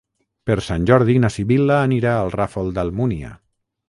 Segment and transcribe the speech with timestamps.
[0.49, 3.31] Per Sant Jordi na Sibil·la anirà al Ràfol d'Almúnia.